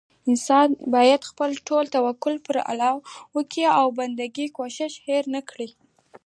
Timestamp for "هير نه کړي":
5.07-5.69